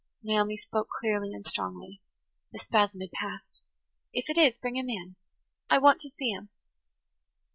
Naomi 0.23 0.57
spoke 0.57 0.87
clearly 0.99 1.31
and 1.31 1.45
strongly. 1.45 2.01
The 2.53 2.57
spasm 2.57 3.01
had 3.01 3.11
passed. 3.11 3.61
"If 4.11 4.31
it 4.31 4.37
is, 4.39 4.57
bring 4.59 4.75
him 4.75 4.89
in. 4.89 5.15
I 5.69 5.77
want 5.77 6.01
to 6.01 6.09
see 6.09 6.31
him." 6.31 6.49